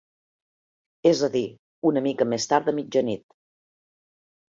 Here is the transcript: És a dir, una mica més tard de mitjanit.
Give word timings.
És 1.09 1.21
a 1.27 1.29
dir, 1.35 1.43
una 1.91 2.05
mica 2.09 2.29
més 2.35 2.51
tard 2.55 2.69
de 2.71 2.77
mitjanit. 2.83 3.27